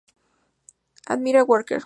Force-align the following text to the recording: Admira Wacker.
Admira 1.05 1.45
Wacker. 1.45 1.79